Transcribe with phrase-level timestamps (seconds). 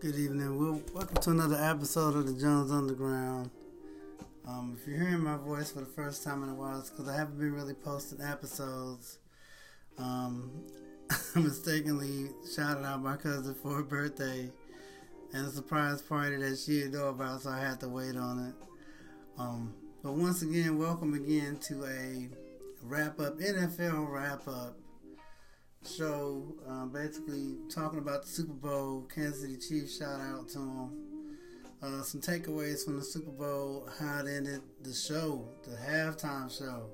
[0.00, 0.58] Good evening.
[0.58, 3.50] Well, welcome to another episode of the Jones Underground.
[4.48, 7.06] Um, if you're hearing my voice for the first time in a while, it's because
[7.06, 9.18] I haven't been really posting episodes.
[9.98, 10.52] Um,
[11.10, 14.50] I mistakenly shouted out my cousin for her birthday
[15.34, 18.38] and a surprise party that she didn't know about, so I had to wait on
[18.38, 18.54] it.
[19.38, 22.26] Um, but once again, welcome again to a
[22.82, 24.78] wrap up, NFL wrap up
[25.88, 29.08] show, uh, basically talking about the Super Bowl.
[29.12, 30.90] Kansas City Chiefs, shout out to them.
[31.82, 36.90] Uh, some takeaways from the Super Bowl, how it ended the show, the halftime show.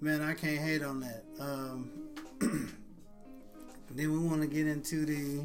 [0.00, 1.24] Man, I can't hate on that.
[1.40, 1.90] Um,
[2.40, 5.44] then we want to get into the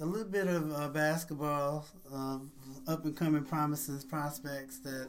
[0.00, 2.38] a little bit of uh, basketball, uh,
[2.86, 5.08] up and coming promises, prospects that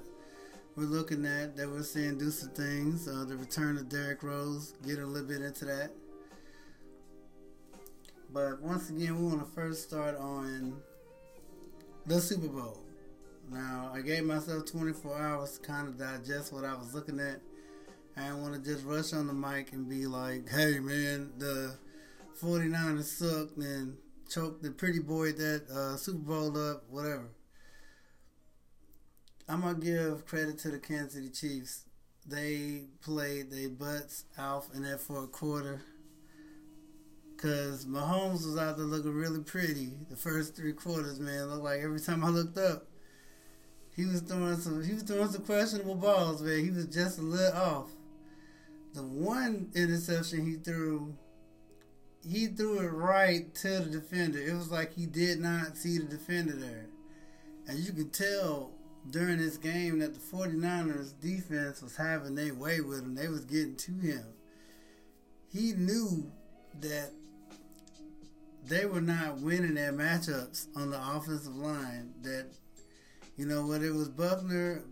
[0.78, 3.08] we're looking at that we're seeing do some things.
[3.08, 5.90] Uh, the return of Derrick Rose, get a little bit into that.
[8.32, 10.80] But once again, we want to first start on
[12.06, 12.80] the Super Bowl.
[13.52, 17.42] Now, I gave myself 24 hours to kind of digest what I was looking at.
[18.16, 21.76] I didn't want to just rush on the mic and be like, hey, man, the
[22.40, 23.98] 49ers sucked and
[24.30, 27.30] choked the pretty boy that uh, Super Bowl up, whatever.
[29.50, 31.86] I'm gonna give credit to the Kansas City Chiefs.
[32.26, 35.82] They played their butts off in that fourth quarter.
[37.38, 41.50] Cause Mahomes was out there looking really pretty the first three quarters, man.
[41.50, 42.88] Looked like every time I looked up,
[43.96, 46.66] he was throwing some he was throwing some questionable balls, man.
[46.66, 47.90] He was just a little off.
[48.96, 51.16] The one interception he threw,
[52.28, 54.40] he threw it right to the defender.
[54.40, 56.88] It was like he did not see the defender there.
[57.68, 58.72] And you could tell
[59.10, 63.16] during this game that the 49ers defense was having their way with him.
[63.16, 64.24] They was getting to him.
[65.52, 66.32] He knew
[66.82, 67.12] that
[68.66, 72.14] they were not winning their matchups on the offensive line.
[72.22, 72.48] That,
[73.38, 74.84] you know, whether it was Buckner,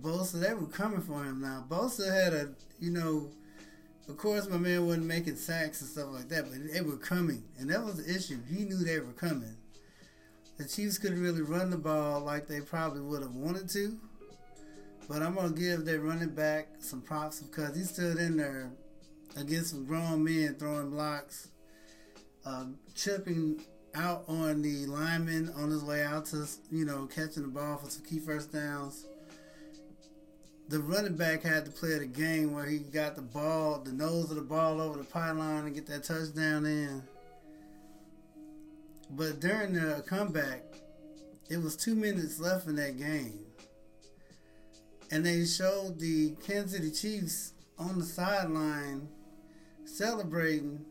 [0.00, 1.64] Bosa, they were coming for him now.
[1.68, 3.30] Bosa had a, you know,
[4.08, 7.42] of course my man wasn't making sacks and stuff like that, but they were coming.
[7.58, 8.38] And that was the issue.
[8.50, 9.56] He knew they were coming
[10.62, 13.98] the Chiefs couldn't really run the ball like they probably would have wanted to.
[15.08, 18.70] But I'm gonna give their running back some props because he stood in there
[19.36, 21.48] against some grown men throwing blocks,
[22.46, 23.60] uh, chipping
[23.94, 27.90] out on the lineman on his way out to you know catching the ball for
[27.90, 29.06] some key first downs.
[30.68, 34.30] The running back had to play the game where he got the ball, the nose
[34.30, 37.02] of the ball over the pylon and get that touchdown in.
[39.14, 40.62] But during the comeback,
[41.50, 43.40] it was two minutes left in that game.
[45.10, 49.08] And they showed the Kansas City Chiefs on the sideline
[49.84, 50.86] celebrating.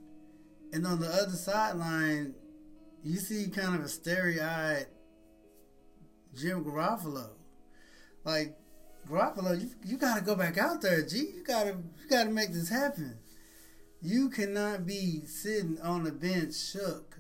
[0.72, 2.36] And on the other sideline,
[3.04, 4.86] you see kind of a starry eyed
[6.36, 7.30] Jim Garoppolo.
[8.24, 8.56] Like,
[9.10, 11.18] Garoppolo, you, you got to go back out there, G.
[11.38, 13.18] You got to you got to make this happen.
[14.00, 17.11] You cannot be sitting on the bench shook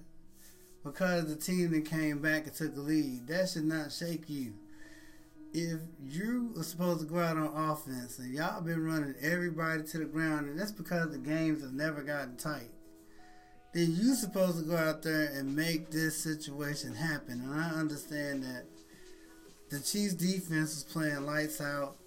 [0.83, 3.27] because the team that came back and took the lead.
[3.27, 4.53] That should not shake you.
[5.53, 9.97] If you are supposed to go out on offense and y'all been running everybody to
[9.97, 12.71] the ground, and that's because the games have never gotten tight,
[13.73, 17.41] then you supposed to go out there and make this situation happen.
[17.41, 18.65] And I understand that
[19.69, 21.97] the Chiefs defense was playing lights out.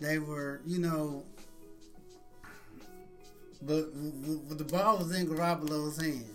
[0.00, 1.24] They were, you know,
[3.62, 3.92] but,
[4.48, 6.33] but the ball was in Garoppolo's hands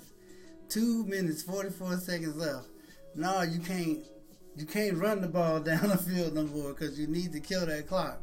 [0.69, 2.67] two minutes forty four seconds left.
[3.15, 3.99] No, you can't.
[4.55, 7.65] You can't run the ball down the field no more because you need to kill
[7.65, 8.21] that clock.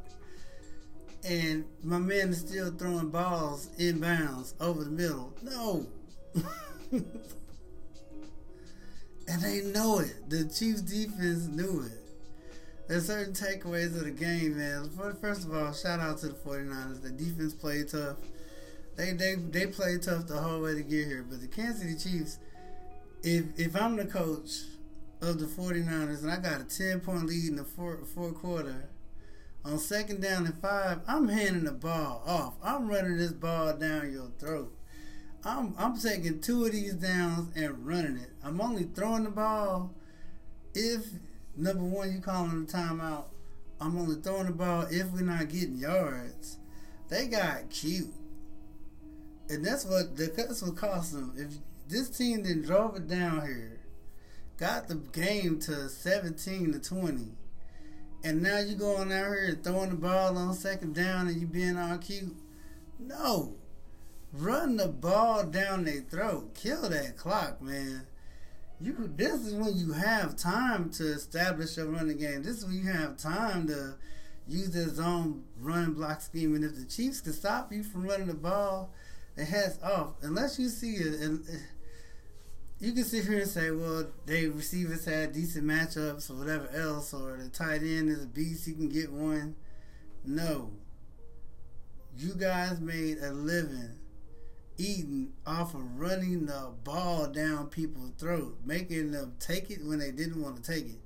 [1.25, 5.34] And my man is still throwing balls inbounds over the middle.
[5.43, 5.87] No.
[9.28, 10.28] and they know it.
[10.28, 12.07] The Chiefs defense knew it.
[12.89, 14.89] There's certain takeaways of the game, man.
[15.21, 17.03] First of all, shout out to the 49ers.
[17.03, 18.19] The defense played tough.
[18.97, 21.25] They they they played tough the whole way to get here.
[21.29, 22.39] But the Kansas City Chiefs,
[23.23, 24.63] if if I'm the coach
[25.21, 28.89] of the 49ers and I got a 10 point lead in the fourth, fourth quarter,
[29.65, 32.54] on second down and five, I'm handing the ball off.
[32.63, 34.72] I'm running this ball down your throat.
[35.45, 38.31] I'm I'm taking two of these downs and running it.
[38.43, 39.95] I'm only throwing the ball
[40.75, 41.04] if
[41.54, 43.27] number one you calling the timeout.
[43.78, 46.57] I'm only throwing the ball if we're not getting yards.
[47.09, 48.13] They got cute
[49.48, 51.33] and that's what that's what cost them.
[51.37, 51.53] If
[51.89, 53.81] this team then drove it down here,
[54.59, 57.33] got the game to seventeen to twenty,
[58.25, 61.77] and now you going out here throwing the ball on second down and you being
[61.77, 62.37] all cute.
[62.98, 63.54] No,
[64.33, 68.07] run the ball down their throat, kill that clock, man.
[68.81, 72.43] you this is when you have time to establish your running game.
[72.43, 73.95] This is when you have time to
[74.47, 76.54] use their zone run block scheme.
[76.54, 78.91] And if the Chiefs can stop you from running the ball,
[79.36, 80.15] it has off.
[80.22, 81.59] Unless you see it, and eh,
[82.78, 87.12] you can sit here and say, well, they receivers had decent matchups or whatever else,
[87.15, 89.56] or the tight end is a beast, he can get one.
[90.24, 90.72] No.
[92.16, 93.98] You guys made a living
[94.78, 100.10] eating off of running the ball down people's throat, making them take it when they
[100.10, 101.00] didn't want to take it.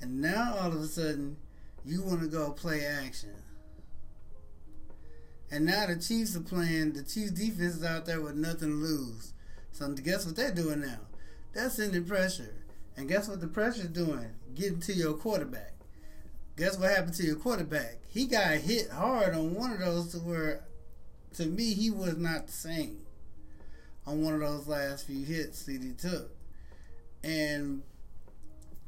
[0.00, 1.36] And now all of a sudden,
[1.84, 3.30] you want to go play action.
[5.50, 8.74] And now the Chiefs are playing, the Chiefs defense is out there with nothing to
[8.74, 9.32] lose.
[9.72, 10.98] So guess what they're doing now?
[11.52, 12.54] They're sending pressure.
[12.96, 14.30] And guess what the pressure's doing?
[14.54, 15.72] Getting to your quarterback.
[16.56, 17.98] Guess what happened to your quarterback?
[18.08, 20.64] He got hit hard on one of those to where
[21.36, 23.00] to me, he was not the same
[24.06, 26.30] on one of those last few hits that he took.
[27.22, 27.82] And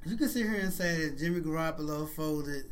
[0.06, 2.64] you can sit here and say that Jimmy Garoppolo folded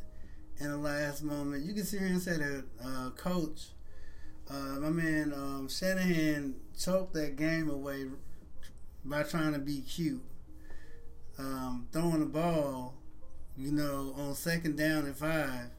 [0.59, 1.65] in the last moment.
[1.65, 3.69] You can sit here and say that uh, coach,
[4.51, 8.07] uh, my man um, Shanahan, choked that game away
[9.05, 10.23] by trying to be cute,
[11.39, 12.95] um, throwing the ball,
[13.57, 15.71] you know, on second down and five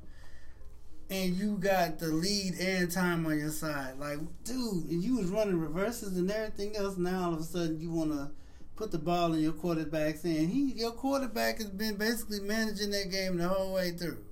[1.10, 3.98] and you got the lead and time on your side.
[3.98, 6.98] Like, dude, and you was running reverses and everything else.
[6.98, 8.30] Now all of a sudden you want to
[8.75, 10.50] put the ball in your quarterback's hand.
[10.50, 14.24] He, your quarterback has been basically managing that game the whole way through.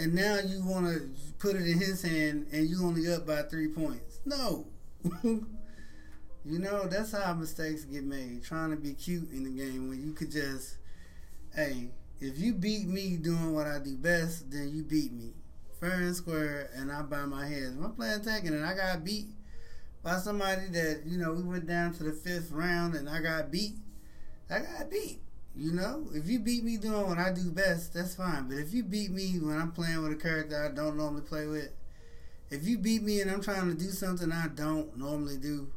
[0.00, 3.42] And now you want to put it in his hand and you only up by
[3.42, 4.20] three points.
[4.24, 4.66] No.
[5.22, 5.44] you
[6.44, 8.42] know, that's how mistakes get made.
[8.42, 10.78] Trying to be cute in the game when you could just,
[11.54, 15.34] hey, if you beat me doing what I do best, then you beat me.
[15.78, 17.74] Fair and square, and I buy my head.
[17.78, 19.26] If I'm playing Tekken and I got beat
[20.02, 23.50] by somebody that, you know, we went down to the fifth round and I got
[23.50, 23.74] beat,
[24.48, 25.20] I got beat.
[25.56, 28.48] You know, if you beat me doing what I do best, that's fine.
[28.48, 31.46] But if you beat me when I'm playing with a character I don't normally play
[31.46, 31.70] with,
[32.50, 35.68] if you beat me and I'm trying to do something I don't normally do,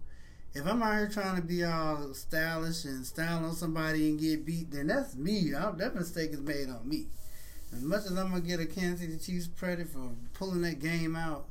[0.54, 4.46] if I'm out here trying to be all stylish and style on somebody and get
[4.46, 5.54] beat, then that's me.
[5.56, 7.08] I, that mistake is made on me.
[7.74, 10.80] As much as I'm going to get a Kansas City Chiefs credit for pulling that
[10.80, 11.46] game out,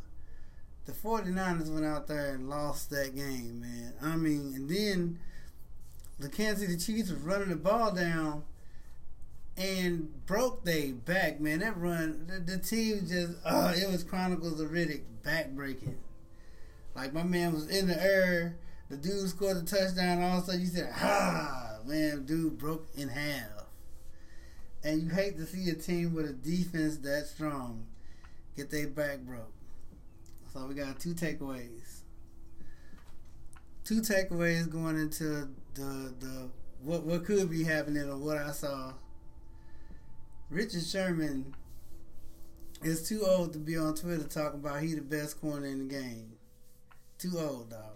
[0.86, 3.92] the 49ers went out there and lost that game, man.
[4.00, 5.18] I mean, and then
[6.22, 8.44] the Kansas City Chiefs was running the ball down
[9.56, 11.58] and broke their back, man.
[11.58, 15.98] That run, the, the team just, uh, it was Chronicles of Riddick back breaking.
[16.94, 18.56] Like my man was in the air
[18.92, 22.86] the dude scored a touchdown, all of a sudden you said, ah, man, dude broke
[22.94, 23.64] in half.
[24.84, 27.86] And you hate to see a team with a defense that strong
[28.54, 29.50] get their back broke.
[30.52, 31.91] So we got two takeaways.
[33.84, 36.50] Two takeaways going into the the
[36.82, 38.92] what what could be happening or what I saw.
[40.50, 41.54] Richard Sherman
[42.82, 45.94] is too old to be on Twitter talking about he the best corner in the
[45.94, 46.32] game.
[47.18, 47.92] Too old, dog.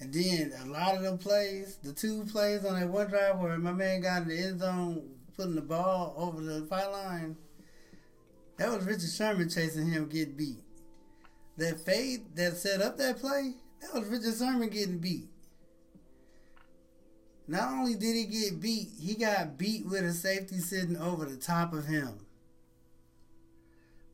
[0.00, 3.56] And then a lot of them plays, the two plays on that one drive where
[3.58, 5.02] my man got in the end zone,
[5.36, 7.36] putting the ball over the fight line,
[8.56, 10.62] that was Richard Sherman chasing him get beat.
[11.56, 15.28] That fade that set up that play, that was Richard Sherman getting beat.
[17.46, 21.36] Not only did he get beat, he got beat with a safety sitting over the
[21.36, 22.20] top of him.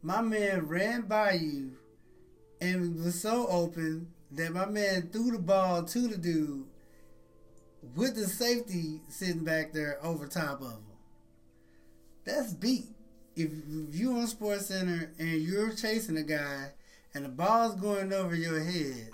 [0.02, 1.72] My man ran by you
[2.60, 6.64] and was so open that my man threw the ball to the dude
[7.94, 10.84] with the safety sitting back there over top of him.
[12.24, 12.86] That's beat.
[13.36, 16.72] If, if you're on Sports Center and you're chasing a guy
[17.14, 19.10] and the ball's going over your head,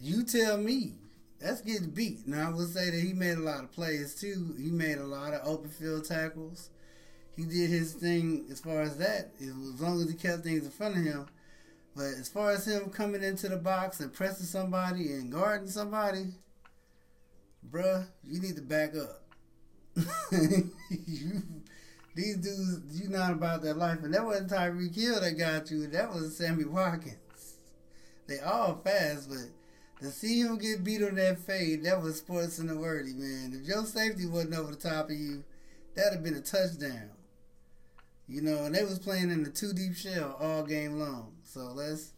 [0.00, 0.92] you tell me
[1.40, 2.26] that's getting beat.
[2.26, 4.54] Now I will say that he made a lot of plays too.
[4.58, 6.70] He made a lot of open field tackles.
[7.36, 9.32] He did his thing as far as that.
[9.40, 11.26] As long as he kept things in front of him.
[11.94, 16.26] But as far as him coming into the box and pressing somebody and guarding somebody,
[17.70, 19.22] bruh, you need to back up.
[20.32, 21.42] you,
[22.14, 24.02] these dudes, you not about that life.
[24.02, 25.86] And that wasn't Tyreek Hill that got you.
[25.86, 27.56] That was Sammy Watkins.
[28.26, 29.48] They all fast, but
[30.00, 33.58] to see him get beat on that fade, that was sports in the wordy, man.
[33.58, 35.44] If your safety wasn't over the top of you,
[35.94, 37.10] that'd have been a touchdown.
[38.28, 41.32] You know, and they was playing in the two deep shell all game long.
[41.44, 42.12] So let's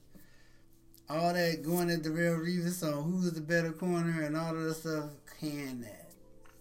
[1.11, 4.63] all that going at the real Revis on who's the better corner and all of
[4.63, 5.11] that stuff.
[5.39, 6.11] Can that?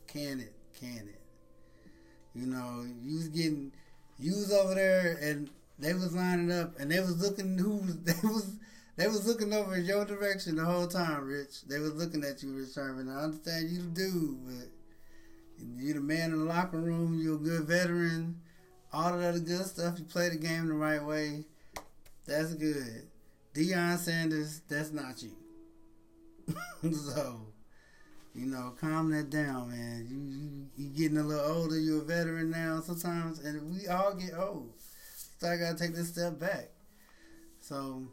[0.07, 0.53] Can it?
[0.79, 1.19] Can it?
[2.35, 3.71] You know, you was getting
[4.19, 8.13] you was over there and they was lining up and they was looking who they
[8.23, 8.53] was
[8.97, 11.61] they was looking over in your direction the whole time, Rich.
[11.69, 13.09] They was looking at you, Rich Sherman.
[13.09, 14.69] I understand you the dude, but
[15.77, 17.19] you the man in the locker room.
[17.19, 18.41] You a good veteran.
[18.91, 19.99] All of that good stuff.
[19.99, 21.45] You play the game the right way.
[22.25, 23.07] That's good.
[23.53, 25.31] Deion Sanders, that's not you.
[26.91, 27.41] so,
[28.33, 30.07] you know, calm that down, man.
[30.09, 31.79] You, you you getting a little older.
[31.79, 32.81] You're a veteran now.
[32.81, 34.73] Sometimes, and we all get old.
[35.39, 36.69] So I gotta take this step back.
[37.59, 38.07] So,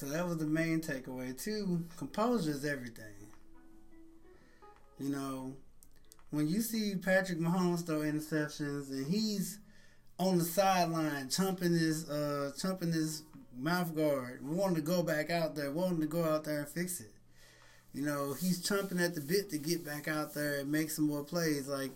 [0.00, 1.38] so that was the main takeaway.
[1.38, 3.04] Two, composure is everything.
[4.98, 5.52] You know,
[6.30, 9.58] when you see Patrick Mahomes throw interceptions and he's
[10.18, 13.24] on the sideline chumping his uh chumping his
[13.58, 17.02] mouth guard, wanting to go back out there, wanting to go out there and fix
[17.02, 17.12] it.
[17.92, 21.08] You know, he's chumping at the bit to get back out there and make some
[21.08, 21.68] more plays.
[21.68, 21.90] Like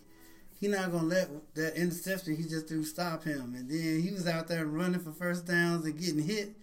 [0.60, 3.54] he not gonna let that interception he just threw stop him.
[3.56, 6.54] And then he was out there running for first downs and getting hit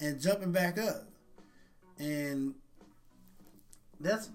[0.00, 1.08] and jumping back up.
[1.98, 2.54] And
[4.00, 4.30] that's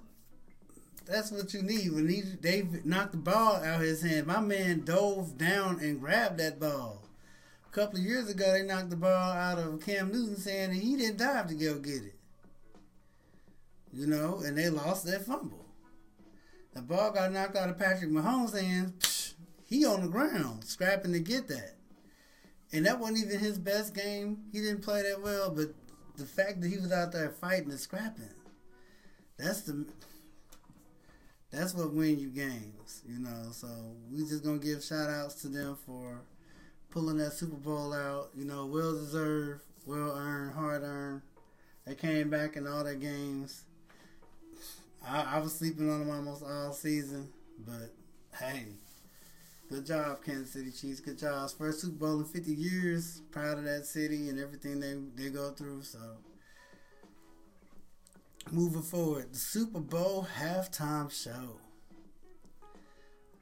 [1.06, 4.28] that's what you need when he they knocked the ball out of his hand.
[4.28, 7.04] My man dove down and grabbed that ball.
[7.66, 10.80] A couple of years ago, they knocked the ball out of Cam Newton, saying that
[10.80, 12.16] he didn't dive to go get it.
[13.94, 15.66] You know, and they lost that fumble.
[16.74, 19.36] The ball got knocked out of Patrick Mahomes' hands.
[19.66, 21.77] He on the ground scrapping to get that,
[22.74, 24.40] and that wasn't even his best game.
[24.52, 25.74] He didn't play that well, but
[26.18, 28.30] the fact that he was out there fighting and scrapping,
[29.38, 29.86] that's the
[31.52, 33.52] that's what win you games, you know.
[33.52, 33.68] So
[34.12, 36.22] we just gonna give shout outs to them for
[36.90, 38.30] pulling that Super Bowl out.
[38.36, 41.22] You know, well deserved, well earned, hard earned.
[41.86, 43.64] They came back in all their games.
[45.08, 47.30] I, I was sleeping on them almost all season,
[47.66, 47.94] but
[48.38, 48.66] hey,
[49.70, 51.00] good job, Kansas City Chiefs.
[51.00, 51.50] Good job.
[51.52, 53.22] First Super Bowl in 50 years.
[53.32, 55.84] Proud of that city and everything they they go through.
[55.84, 56.00] So
[58.52, 61.60] moving forward, the Super Bowl halftime show.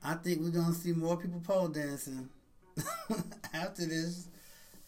[0.03, 2.29] I think we're gonna see more people pole dancing
[3.53, 4.27] after this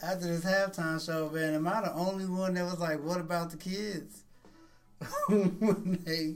[0.01, 1.56] after this halftime show, man.
[1.56, 4.24] Am I the only one that was like, "What about the kids?"
[5.27, 6.36] when they,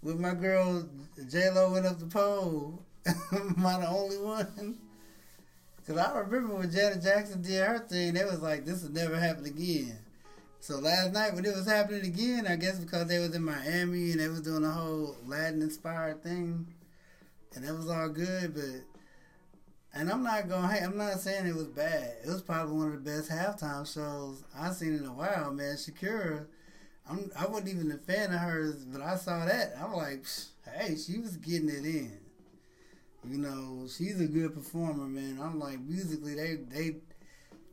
[0.00, 0.86] when my girl
[1.28, 2.82] J Lo went up the pole,
[3.32, 4.78] am I the only one?
[5.86, 9.18] Cause I remember when Janet Jackson did her thing, they was like, "This will never
[9.18, 9.98] happen again."
[10.60, 14.12] So last night when it was happening again, I guess because they was in Miami
[14.12, 16.66] and they was doing a whole Latin inspired thing,
[17.54, 18.54] and that was all good.
[18.54, 18.84] But
[19.92, 20.70] and I'm not going.
[20.70, 22.14] Hey, I'm not saying it was bad.
[22.24, 25.76] It was probably one of the best halftime shows I've seen in a while, man.
[25.76, 26.46] Shakira,
[27.08, 29.74] I'm, I wasn't even a fan of hers, but I saw that.
[29.78, 30.24] I'm like,
[30.74, 32.23] hey, she was getting it in.
[33.30, 35.38] You know, she's a good performer, man.
[35.42, 36.96] I'm like, musically, they they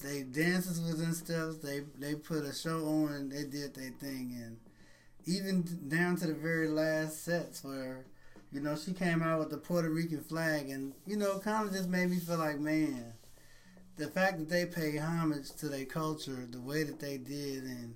[0.02, 1.62] they dances was and stuff.
[1.62, 3.30] They they put a show on.
[3.30, 4.58] They did their thing, and
[5.26, 8.06] even down to the very last sets where,
[8.52, 11.74] you know, she came out with the Puerto Rican flag, and you know, kind of
[11.74, 13.14] just made me feel like, man,
[13.98, 17.96] the fact that they pay homage to their culture the way that they did, and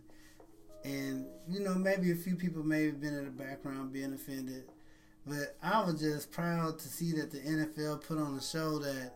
[0.83, 4.65] and you know, maybe a few people may have been in the background being offended,
[5.25, 9.13] but I was just proud to see that the NFL put on a show that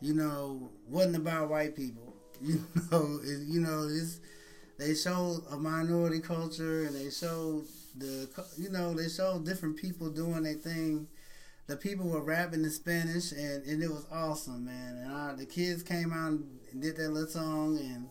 [0.00, 2.14] you know, wasn't about white people.
[2.42, 4.18] You know, it, you know, it's
[4.78, 7.66] they showed a minority culture and they showed
[7.98, 11.06] the, you know, they showed different people doing their thing.
[11.66, 14.96] The people were rapping in Spanish and, and it was awesome, man.
[14.96, 16.40] And I, the kids came out
[16.72, 18.08] and did that little song and,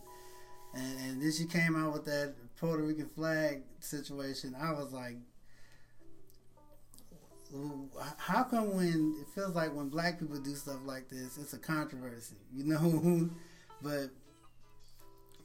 [0.75, 4.55] and and then she came out with that Puerto Rican flag situation.
[4.61, 5.17] I was like,
[8.17, 11.57] how come when it feels like when black people do stuff like this, it's a
[11.57, 13.29] controversy, you know?
[13.81, 14.09] but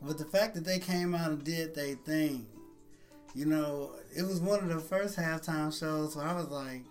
[0.03, 2.47] but the fact that they came out and did their thing,
[3.35, 6.15] you know, it was one of the first halftime shows.
[6.15, 6.83] So I was like,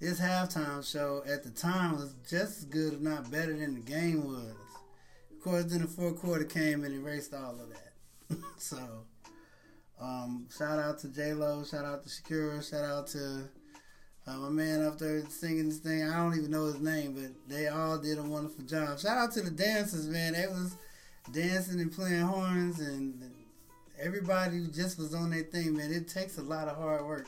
[0.00, 3.80] this halftime show at the time was just as good, if not better, than the
[3.80, 4.54] game was.
[5.32, 8.38] Of course, then the fourth quarter came and erased all of that.
[8.58, 8.78] so,
[10.00, 13.48] um, shout out to J Lo, shout out to Shakira, shout out to
[14.30, 16.02] uh, my man up there singing this thing.
[16.02, 18.98] I don't even know his name, but they all did a wonderful job.
[18.98, 20.34] Shout out to the dancers, man.
[20.34, 20.76] They was
[21.32, 23.30] dancing and playing horns, and
[24.00, 25.92] everybody just was on their thing, man.
[25.92, 27.26] It takes a lot of hard work.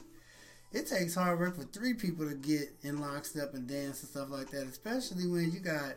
[0.72, 4.30] It takes hard work for three people to get in lockstep and dance and stuff
[4.30, 5.94] like that, especially when you got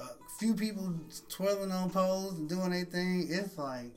[0.00, 0.08] a
[0.38, 0.92] few people
[1.28, 3.28] twirling on poles and doing their thing.
[3.30, 3.92] It's like,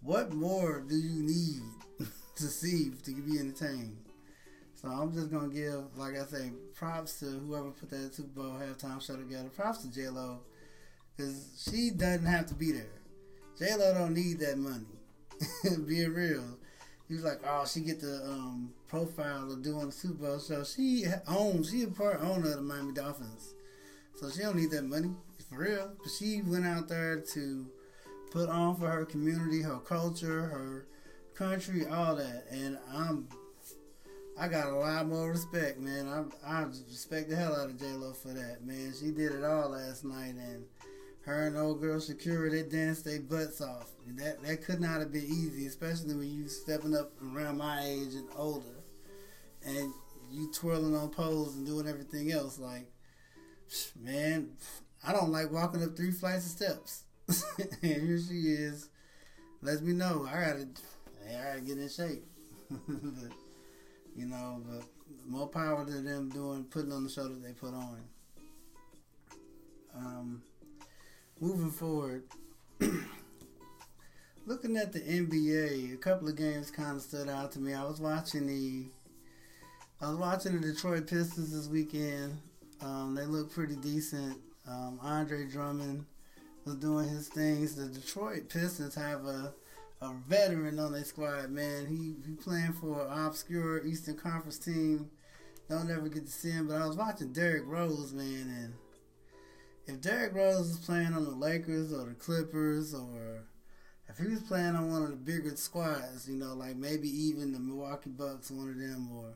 [0.00, 1.62] what more do you need
[2.36, 4.05] to see to be entertained?
[4.76, 8.52] So I'm just gonna give, like I say, props to whoever put that Super Bowl
[8.52, 9.48] halftime show together.
[9.48, 10.40] Props to J Lo,
[11.16, 13.00] because she doesn't have to be there.
[13.58, 14.84] J Lo don't need that money.
[15.86, 16.44] Being real.
[17.08, 20.62] He was like, oh, she get the um, profile of doing the Super Bowl show.
[20.64, 23.54] She owns, she a part owner of the Miami Dolphins.
[24.16, 25.10] So she don't need that money,
[25.48, 25.92] for real.
[26.02, 27.66] But she went out there to
[28.30, 30.86] put on for her community, her culture, her
[31.34, 32.46] country, all that.
[32.50, 33.28] And I'm,
[34.38, 36.08] I got a lot more respect, man.
[36.08, 38.92] I I respect the hell out of J Lo for that, man.
[38.98, 40.64] She did it all last night, and
[41.24, 43.90] her and old girl Shakira, they danced their butts off.
[44.18, 48.14] That that could not have been easy, especially when you stepping up around my age
[48.14, 48.84] and older,
[49.64, 49.92] and
[50.30, 52.58] you twirling on poles and doing everything else.
[52.58, 52.92] Like,
[53.98, 54.50] man,
[55.06, 57.04] I don't like walking up three flights of steps.
[57.82, 58.90] and here she is.
[59.62, 60.28] Let me know.
[60.28, 60.68] I gotta,
[61.26, 62.24] I gotta get in shape.
[64.16, 64.82] you know, but
[65.28, 68.00] more power to them doing putting on the show that they put on.
[69.94, 70.42] Um,
[71.40, 72.24] moving forward,
[74.46, 77.74] looking at the NBA, a couple of games kind of stood out to me.
[77.74, 78.86] I was watching the,
[80.00, 82.38] I was watching the Detroit Pistons this weekend.
[82.80, 84.38] Um, they look pretty decent.
[84.68, 86.04] Um, Andre Drummond
[86.64, 87.74] was doing his things.
[87.76, 89.54] The Detroit Pistons have a
[90.00, 91.86] a veteran on their squad, man.
[91.86, 95.10] He he playing for an obscure Eastern Conference team.
[95.68, 98.24] Don't ever get to see him, but I was watching Derrick Rose, man,
[98.62, 98.74] and
[99.86, 103.44] if Derrick Rose was playing on the Lakers or the Clippers or
[104.08, 107.52] if he was playing on one of the bigger squads, you know, like maybe even
[107.52, 109.34] the Milwaukee Bucks, one of them, or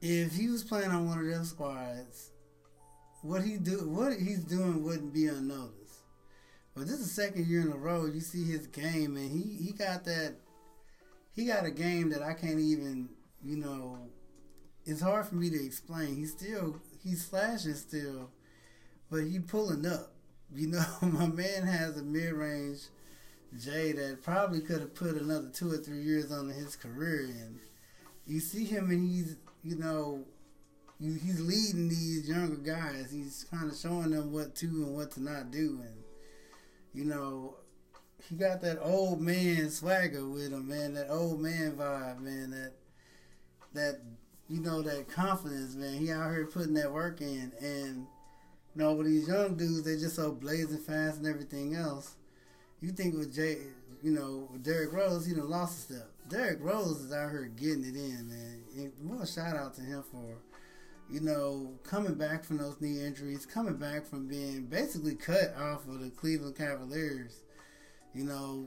[0.00, 2.30] if he was playing on one of them squads,
[3.22, 5.85] what he do, what he's doing wouldn't be unnoticed.
[6.76, 9.64] But this is the second year in a row you see his game, and he
[9.64, 10.34] he got that,
[11.34, 13.08] he got a game that I can't even,
[13.42, 13.98] you know,
[14.84, 16.14] it's hard for me to explain.
[16.14, 18.30] He's still he's slashing still
[19.10, 20.12] but he pulling up.
[20.54, 22.80] You know, my man has a mid range
[23.58, 27.58] J that probably could have put another two or three years on his career and
[28.26, 30.24] you see him and he's you know
[30.98, 33.10] he's leading these younger guys.
[33.10, 36.05] He's kind of showing them what to and what to not do and
[36.96, 37.54] you know
[38.28, 40.94] he got that old man swagger with him, man.
[40.94, 42.50] That old man vibe, man.
[42.50, 42.72] That
[43.74, 44.00] that
[44.48, 45.98] you know that confidence, man.
[45.98, 48.06] He out here putting that work in and
[48.76, 52.14] you know, with these young dudes, they just so blazing fast and everything else.
[52.82, 53.56] You think with Jay,
[54.02, 56.10] you know, with Derrick Rose, he done lost a step.
[56.28, 58.62] Derrick Rose is out here getting it in, man.
[58.76, 60.36] And more shout out to him for,
[61.10, 65.86] you know, coming back from those knee injuries, coming back from being basically cut off
[65.86, 67.42] of the Cleveland Cavaliers.
[68.12, 68.66] You know,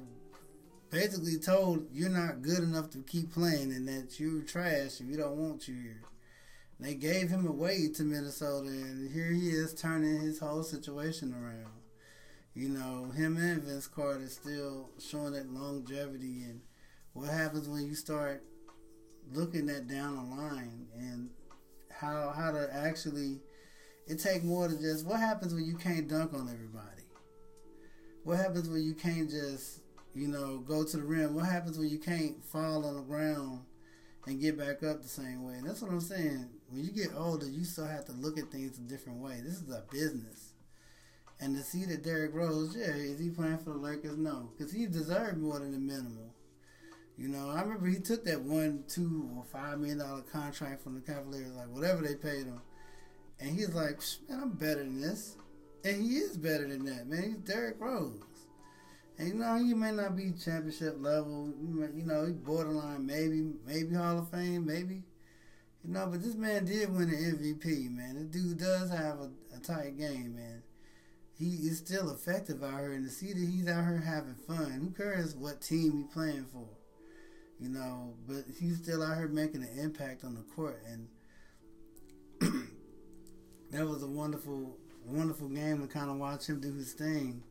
[0.89, 5.17] basically told you're not good enough to keep playing and that you're trash and we
[5.17, 6.02] don't want you here.
[6.80, 11.73] They gave him away to Minnesota, and here he is turning his whole situation around.
[12.56, 16.62] You know, him and Vince Carter still showing that longevity, and
[17.12, 18.43] what happens when you start
[19.34, 21.18] looking at down the line and
[22.89, 23.39] actually
[24.08, 27.04] it take more than just what happens when you can't dunk on everybody.
[28.23, 29.82] What happens when you can't just
[30.13, 31.36] you know go to the rim?
[31.36, 33.62] What happens when you can't fall on the ground
[34.25, 35.54] and get back up the same way?
[35.54, 38.52] And that's what I'm saying when you get older, you still have to look at
[38.52, 39.39] things a different way.
[39.43, 40.54] This is a business.
[41.41, 44.17] And to see that Derrick Rose, yeah, is he playing for the Lakers?
[44.17, 46.34] No, because he deserved more than the minimal.
[47.17, 50.95] You know, I remember he took that one, two, or five million dollar contract from
[50.95, 52.62] the Cavaliers, like whatever they paid him,
[53.39, 55.36] and he's like, man, I'm better than this,
[55.84, 57.23] and he is better than that, man.
[57.23, 58.19] He's Derrick Rose,
[59.17, 63.95] and you know he may not be championship level, you know, he's borderline, maybe, maybe
[63.95, 65.04] Hall of Fame, maybe,
[65.84, 68.15] you know, but this man did win an MVP, man.
[68.15, 70.63] This dude does have a, a tight game, man.
[71.38, 74.71] He is still effective out here, and to see that he's out here having fun,
[74.82, 76.67] who cares what team he playing for?
[77.62, 81.08] You know, but he's still out here making an impact on the court, and
[83.71, 87.43] that was a wonderful, wonderful game to kind of watch him do his thing.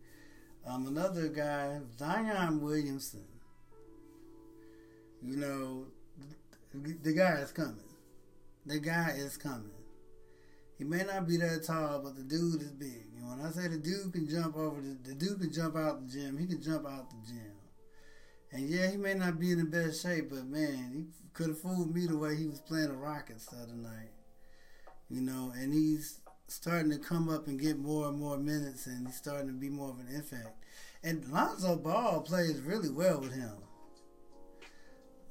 [0.67, 3.25] Um, another guy, Zion Williamson.
[5.23, 5.87] You know,
[7.03, 7.77] the guy is coming.
[8.67, 9.71] The guy is coming.
[10.77, 13.07] He may not be that tall, but the dude is big.
[13.17, 16.07] And when I say the dude can jump over, the, the dude can jump out
[16.07, 16.39] the gym.
[16.39, 17.53] He can jump out the gym.
[18.53, 21.61] And yeah, he may not be in the best shape, but man, he could have
[21.61, 24.11] fooled me the way he was playing the Rockets the other night.
[25.11, 29.07] You know, and he's starting to come up and get more and more minutes, and
[29.07, 30.65] he's starting to be more of an impact.
[31.03, 33.53] And Lonzo Ball plays really well with him.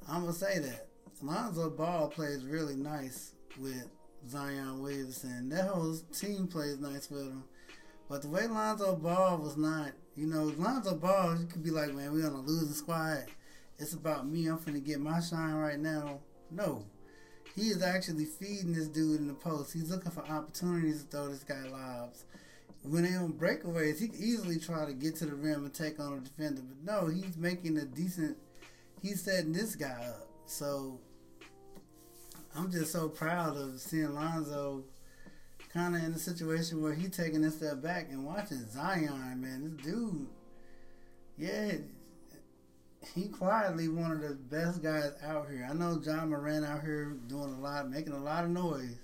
[0.08, 0.88] I'm gonna say that.
[1.22, 3.88] Lonzo Ball plays really nice with
[4.28, 5.48] Zion Williamson.
[5.48, 7.44] That whole team plays nice with him.
[8.08, 11.92] But the way Lonzo Ball was not, you know, Lonzo Ball, you could be like,
[11.92, 13.26] man, we're on a losing squad.
[13.78, 14.46] It's about me.
[14.46, 16.20] I'm finna get my shine right now.
[16.50, 16.84] No.
[17.58, 19.72] He is actually feeding this dude in the post.
[19.72, 22.24] He's looking for opportunities to throw this guy lobs.
[22.84, 25.98] When they on breakaways, he could easily try to get to the rim and take
[25.98, 26.62] on a defender.
[26.62, 28.36] But no, he's making a decent,
[29.02, 30.28] he's setting this guy up.
[30.46, 31.00] So
[32.56, 34.84] I'm just so proud of seeing Lonzo
[35.72, 39.76] kind of in a situation where he taking a step back and watching Zion, man.
[39.76, 40.28] This dude,
[41.36, 41.72] yeah,
[43.14, 45.66] he quietly one of the best guys out here.
[45.68, 48.98] I know Ja Morant out here doing a lot, making a lot of noise.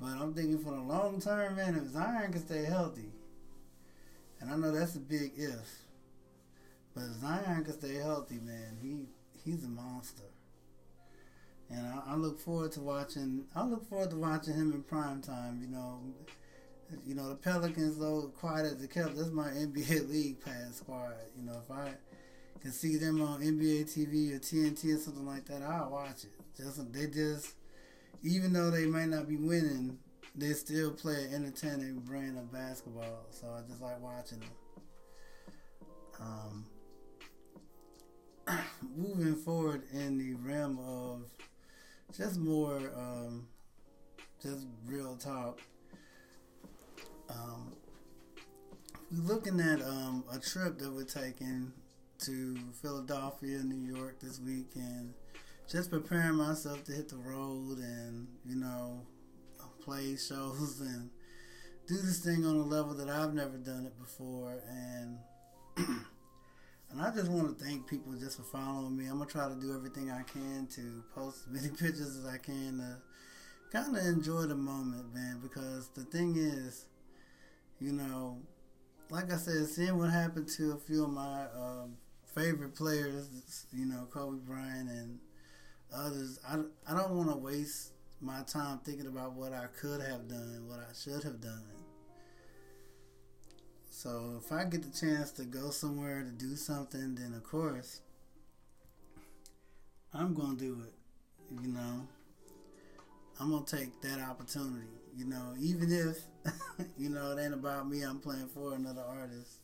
[0.00, 3.12] But I'm thinking for the long term, man, if Zion can stay healthy,
[4.40, 5.84] and I know that's a big if,
[6.94, 9.06] but if Zion can stay healthy, man, he
[9.44, 10.24] he's a monster.
[11.68, 13.44] And I, I look forward to watching.
[13.54, 15.60] I look forward to watching him in prime time.
[15.62, 16.00] You know,
[17.06, 21.14] you know the Pelicans, though quiet as they kept, that's my NBA League Pass squad.
[21.36, 21.92] You know, if I
[22.60, 26.30] can see them on NBA TV or TNT or something like that, I'll watch it.
[26.56, 27.54] Just they just,
[28.22, 29.98] even though they might not be winning,
[30.34, 33.26] they still play an entertaining brand of basketball.
[33.30, 34.50] So I just like watching them.
[36.20, 36.66] Um,
[38.96, 41.22] moving forward in the realm of
[42.16, 43.46] just more, um,
[44.42, 45.60] just real talk.
[47.28, 47.72] Um,
[49.10, 51.72] we're looking at um, a trip that we're taking
[52.20, 55.12] to Philadelphia, New York this week, and
[55.70, 59.02] just preparing myself to hit the road and you know
[59.86, 61.10] play shows and
[61.86, 65.18] do this thing on a level that I've never done it before, and
[65.76, 69.06] and I just want to thank people just for following me.
[69.06, 72.38] I'm gonna try to do everything I can to post as many pictures as I
[72.38, 72.98] can to
[73.70, 75.38] kind of enjoy the moment, man.
[75.40, 76.86] Because the thing is,
[77.78, 78.38] you know,
[79.10, 81.65] like I said, seeing what happened to a few of my um,
[82.36, 85.18] favorite players, you know, Kobe Bryant and
[85.94, 90.28] others, I, I don't want to waste my time thinking about what I could have
[90.28, 91.62] done, what I should have done.
[93.90, 98.02] So if I get the chance to go somewhere to do something, then of course
[100.12, 100.92] I'm gonna do it.
[101.62, 102.06] You know,
[103.40, 104.88] I'm gonna take that opportunity.
[105.16, 106.18] You know, even if
[106.98, 109.55] you know it ain't about me, I'm playing for another artist.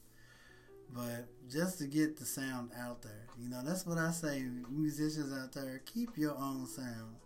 [0.92, 4.44] But just to get the sound out there, you know, that's what I say.
[4.70, 7.16] Musicians out there, keep your own sound.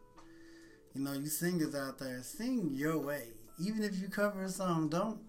[0.94, 3.24] You know, you singers out there, sing your way.
[3.58, 5.20] Even if you cover a song, don't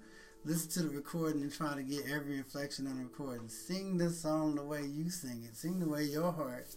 [0.45, 3.50] listen to the recording and try to get every inflection on the recording.
[3.50, 5.58] Sing the song the way you sing it.
[5.58, 6.67] Sing the way your heart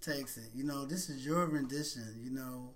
[0.00, 0.50] takes it.
[0.54, 2.20] You know, this is your rendition.
[2.22, 2.74] You know,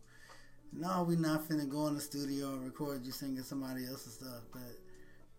[0.72, 4.42] no, we're not finna go in the studio and record you singing somebody else's stuff,
[4.52, 4.78] but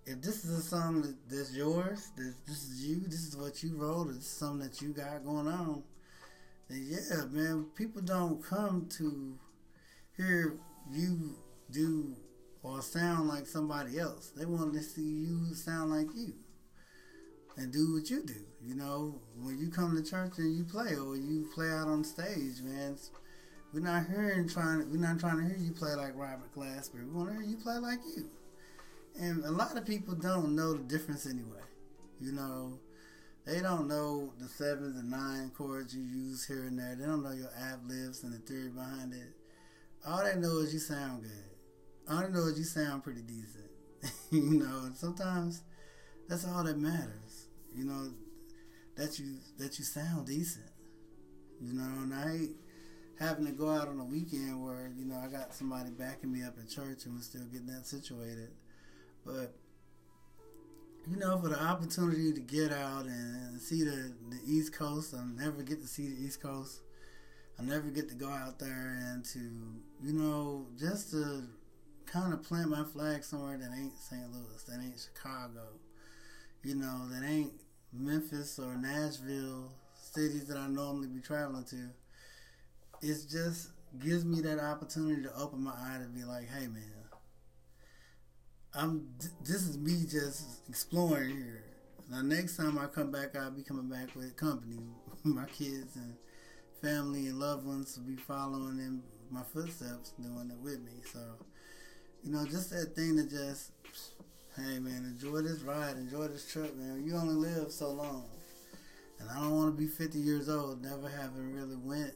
[0.05, 3.63] if this is a song that, that's yours, that this is you, this is what
[3.63, 5.83] you wrote, it's something that you got going on,
[6.69, 9.37] then yeah, man, people don't come to
[10.17, 10.57] hear
[10.91, 11.35] you
[11.71, 12.15] do
[12.61, 14.31] or sound like somebody else.
[14.35, 16.33] They want to see you sound like you
[17.57, 18.45] and do what you do.
[18.65, 22.03] You know, when you come to church and you play or you play out on
[22.03, 22.97] stage, man,
[23.73, 24.89] we're not hearing trying.
[24.89, 27.03] We're not trying to hear you play like Robert Glasper.
[27.05, 28.29] We want to hear you play like you.
[29.19, 31.61] And a lot of people don't know the difference anyway.
[32.19, 32.79] You know,
[33.45, 36.95] they don't know the sevens and nine chords you use here and there.
[36.95, 39.35] They don't know your ad libs and the theory behind it.
[40.05, 42.09] All they know is you sound good.
[42.09, 43.69] All they know is you sound pretty decent.
[44.31, 45.61] you know, and sometimes
[46.27, 47.47] that's all that matters.
[47.75, 48.11] You know,
[48.95, 50.69] that you that you sound decent.
[51.61, 52.55] You know, and I hate
[53.19, 56.43] having to go out on a weekend where, you know, I got somebody backing me
[56.43, 58.49] up at church and we're still getting that situated
[59.25, 59.53] but
[61.09, 65.23] you know, for the opportunity to get out and see the the East Coast, I
[65.25, 66.81] never get to see the East Coast.
[67.59, 71.43] I never get to go out there and to you know just to
[72.05, 74.31] kind of plant my flag somewhere that ain't St.
[74.31, 75.63] Louis, that ain't Chicago,
[76.63, 77.53] you know, that ain't
[77.91, 81.89] Memphis or Nashville, cities that I normally be traveling to.
[83.01, 86.83] It just gives me that opportunity to open my eye to be like, hey man,
[88.75, 89.07] I'm.
[89.41, 91.63] This is me just exploring here.
[92.09, 94.77] Now, next time I come back, I'll be coming back with company.
[95.23, 96.15] my kids and
[96.81, 100.91] family and loved ones will be following in my footsteps, doing it with me.
[101.11, 101.19] So,
[102.23, 103.71] you know, just that thing to just,
[104.55, 107.03] hey man, enjoy this ride, enjoy this trip, man.
[107.05, 108.25] You only live so long,
[109.19, 112.13] and I don't want to be 50 years old, never having really went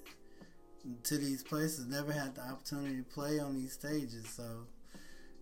[1.03, 4.27] to these places, never had the opportunity to play on these stages.
[4.29, 4.43] So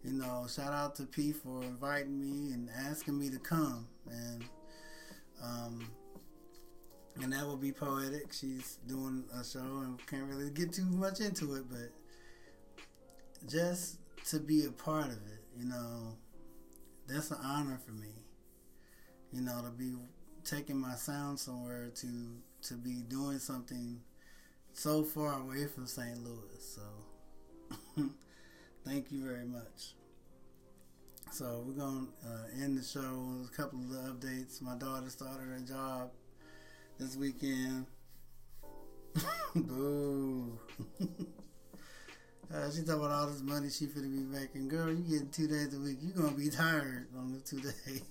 [0.05, 3.87] you know, shout out to P for inviting me and asking me to come.
[4.09, 4.43] And
[5.43, 5.89] um,
[7.21, 8.31] and that will be poetic.
[8.31, 11.91] She's doing a show and can't really get too much into it, but
[13.49, 16.15] just to be a part of it, you know,
[17.07, 18.09] that's an honor for me.
[19.31, 19.93] You know, to be
[20.43, 22.07] taking my sound somewhere to
[22.63, 23.99] to be doing something
[24.73, 26.23] so far away from St.
[26.23, 26.59] Louis.
[26.59, 26.81] So
[28.85, 29.93] thank you very much.
[31.31, 34.61] So we're gonna uh, end the show with a couple of the updates.
[34.61, 36.11] My daughter started her job
[36.99, 37.87] this weekend.
[39.55, 40.59] Boo.
[42.53, 44.67] uh, she talking about all this money she finna be making.
[44.67, 45.97] Girl, you getting two days a week.
[46.01, 48.03] You gonna be tired on the two days.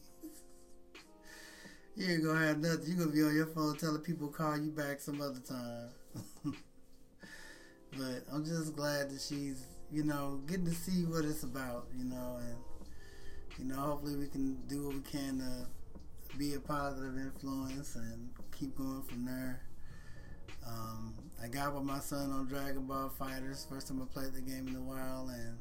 [1.96, 2.86] you ain't gonna have nothing.
[2.86, 5.88] You gonna be on your phone telling people call you back some other time.
[7.92, 12.04] but I'm just glad that she's, you know, getting to see what it's about, you
[12.04, 12.56] know, and
[13.58, 18.30] you know, hopefully we can do what we can to be a positive influence and
[18.58, 19.62] keep going from there.
[20.66, 23.68] Um, I got with my son on Dragon Ball FighterZ.
[23.68, 25.58] First time I played the game in a while, and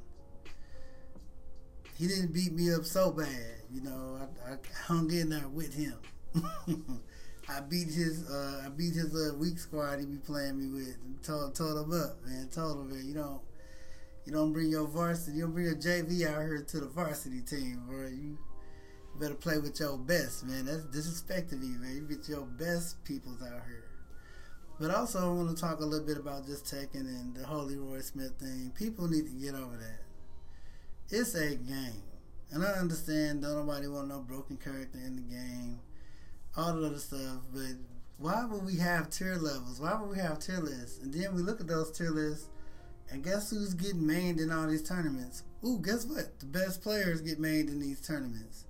[2.00, 3.62] he didn't beat me up so bad.
[3.72, 4.56] You know, I, I
[4.88, 5.98] hung in there with him.
[7.50, 10.98] I beat his uh, I beat his uh, weak squad he be playing me with
[11.04, 12.50] and told told him up, man.
[12.50, 13.42] Told him, man, you don't
[14.26, 17.42] you don't bring your varsity, you don't bring your JV out here to the varsity
[17.42, 18.08] team, bro.
[18.08, 18.38] You
[19.20, 20.66] better play with your best, man.
[20.66, 21.96] That's disrespecting me, man.
[21.96, 23.86] You get your best peoples out here.
[24.80, 27.66] But also, I want to talk a little bit about just Tekken and the whole
[27.66, 28.72] Leroy Smith thing.
[28.76, 30.04] People need to get over that.
[31.10, 32.04] It's a game.
[32.52, 35.80] And I understand don't nobody want no broken character in the game,
[36.56, 37.74] all the other stuff, but
[38.18, 39.82] why would we have tier levels?
[39.82, 41.02] Why would we have tier lists?
[41.02, 42.50] And then we look at those tier lists,
[43.10, 45.44] and guess who's getting mained in all these tournaments?
[45.66, 46.40] Ooh, guess what?
[46.40, 48.66] The best players get mained in these tournaments.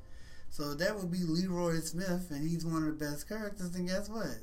[0.50, 3.76] So that would be Leroy Smith, and he's one of the best characters.
[3.76, 4.38] And guess what?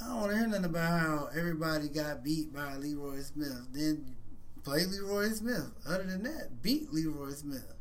[0.00, 3.68] I don't want to hear nothing about how everybody got beat by Leroy Smith.
[3.72, 4.16] Then
[4.64, 5.70] play Leroy Smith.
[5.86, 7.74] Other than that, beat Leroy Smith.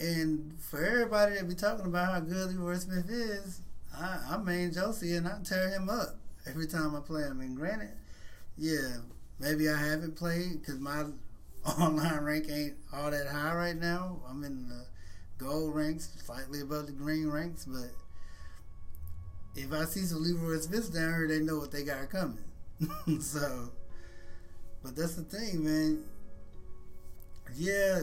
[0.00, 3.60] And for everybody that be talking about how good Leroy Smith is,
[3.96, 6.16] I, I main Josie and I tear him up
[6.48, 7.40] every time I play him.
[7.40, 7.92] And granted,
[8.56, 8.96] yeah,
[9.42, 11.04] maybe I haven't played because my
[11.78, 14.20] online rank ain't all that high right now.
[14.30, 14.86] I'm in the
[15.44, 17.90] gold ranks, slightly above the green ranks, but
[19.54, 22.44] if I see some Leroy Smiths down here, they know what they got coming.
[23.20, 23.70] so,
[24.82, 26.04] but that's the thing, man.
[27.54, 28.00] Yeah,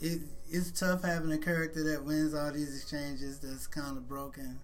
[0.00, 4.60] it it's tough having a character that wins all these exchanges that's kind of broken.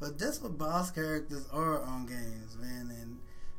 [0.00, 2.90] But that's what boss characters are on games, man.
[3.00, 3.18] And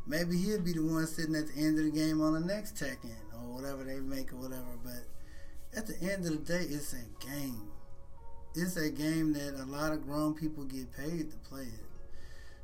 [0.09, 2.75] maybe he'll be the one sitting at the end of the game on the next
[2.75, 4.77] Tekken or whatever they make or whatever.
[4.83, 5.05] But
[5.77, 7.69] at the end of the day, it's a game.
[8.55, 11.85] It's a game that a lot of grown people get paid to play it.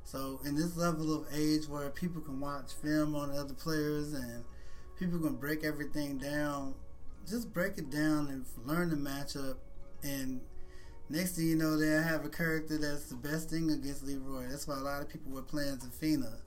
[0.03, 4.43] So, in this level of age where people can watch film on other players and
[4.99, 6.73] people can break everything down,
[7.27, 9.57] just break it down and learn the matchup.
[10.03, 10.41] And
[11.09, 14.47] next thing you know, they have a character that's the best thing against Leroy.
[14.47, 16.39] That's why a lot of people were playing Zafina.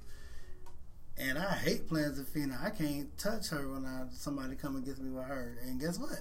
[1.19, 2.63] And I hate playing Zafina.
[2.65, 5.59] I can't touch her when I, somebody come against me with her.
[5.63, 6.21] And guess what?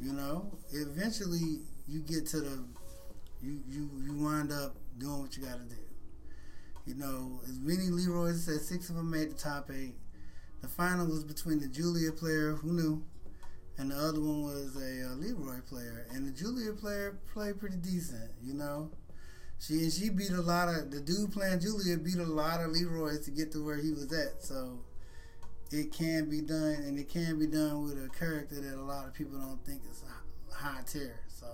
[0.00, 2.64] You know, eventually you get to the
[3.40, 5.80] you you you wind up doing what you got to do.
[6.86, 9.94] You know, as many Leroys said, six of them made the top eight.
[10.60, 13.04] The final was between the Julia player, who knew,
[13.78, 16.06] and the other one was a uh, Leroy player.
[16.12, 18.30] And the Julia player played pretty decent.
[18.42, 18.90] You know,
[19.64, 22.70] she and she beat a lot of the dude playing Julia beat a lot of
[22.70, 24.42] Leroys to get to where he was at.
[24.42, 24.80] So
[25.70, 29.06] it can be done, and it can be done with a character that a lot
[29.06, 30.04] of people don't think is
[30.52, 31.20] high tier.
[31.28, 31.46] So,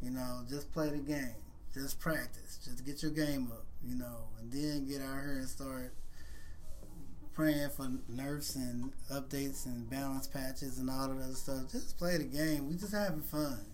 [0.00, 1.36] you know, just play the game,
[1.74, 5.48] just practice, just get your game up, you know, and then get out here and
[5.48, 5.94] start
[7.34, 11.70] praying for nerfs and updates and balance patches and all of that stuff.
[11.70, 12.68] Just play the game.
[12.68, 13.66] We just having fun,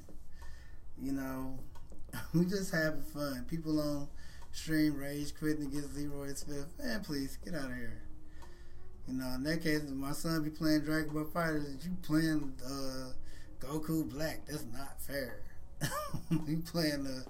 [1.01, 1.61] you know.
[2.35, 3.45] we just having fun.
[3.49, 4.09] People on
[4.53, 6.67] stream rage quitting against Leroy Smith.
[6.79, 8.03] Man, please get out of here.
[9.09, 13.13] You know, in that case, my son be playing Dragon Ball FighterZ, you playing uh,
[13.61, 14.47] Goku Black.
[14.47, 15.43] That's not fair.
[16.47, 17.25] you playing the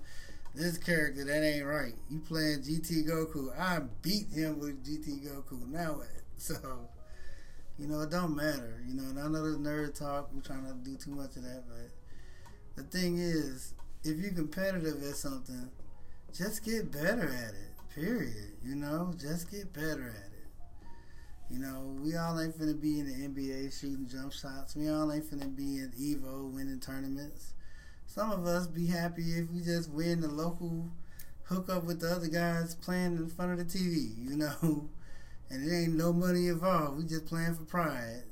[0.54, 1.94] this character that ain't right.
[2.10, 3.56] You playing GT Goku.
[3.58, 5.66] I beat him with GT Goku.
[5.68, 6.08] Now what?
[6.40, 6.54] So,
[7.78, 8.82] you know, it don't matter.
[8.88, 10.30] You know, and I know there's nerd talk.
[10.32, 11.90] We're trying to do too much of that, but
[12.76, 15.70] the thing is, if you're competitive at something,
[16.32, 17.94] just get better at it.
[17.94, 18.52] Period.
[18.64, 20.40] You know, just get better at it.
[21.50, 24.76] You know, we all ain't finna be in the NBA shooting jump shots.
[24.76, 27.54] We all ain't finna be in Evo winning tournaments.
[28.06, 30.88] Some of us be happy if we just win the local
[31.44, 34.88] hook up with the other guys playing in front of the TV, you know.
[35.52, 36.96] And it ain't no money involved.
[36.96, 38.22] We just playing for pride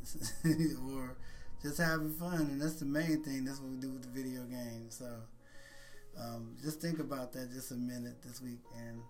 [0.92, 1.16] or
[1.60, 2.42] just having fun.
[2.42, 3.44] And that's the main thing.
[3.44, 4.94] That's what we do with the video games.
[4.94, 5.06] So
[6.20, 8.60] um, just think about that just a minute this week.
[8.76, 9.00] And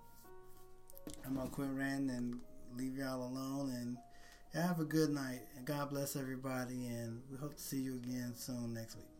[1.27, 2.41] I'm going to quit ranting and
[2.77, 3.71] leave y'all alone.
[3.71, 3.97] And
[4.55, 5.41] have a good night.
[5.57, 6.87] And God bless everybody.
[6.87, 9.18] And we hope to see you again soon next week.